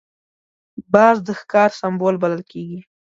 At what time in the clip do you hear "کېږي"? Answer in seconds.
2.51-2.79